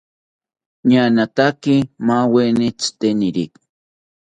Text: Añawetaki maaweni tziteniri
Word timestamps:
Añawetaki 0.83 1.75
maaweni 2.05 2.67
tziteniri 2.79 3.45